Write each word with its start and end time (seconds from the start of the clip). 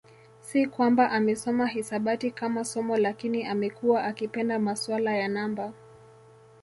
Si 0.41 0.67
kwamba 0.67 1.11
amesoma 1.11 1.67
hisabati 1.67 2.31
kama 2.31 2.65
somo 2.65 2.97
lakini 2.97 3.43
amekuwa 3.45 4.03
akipenda 4.05 4.59
masuala 4.59 5.15
ya 5.17 5.27
namba 5.27 5.73